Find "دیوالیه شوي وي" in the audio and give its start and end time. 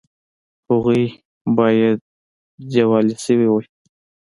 2.71-3.63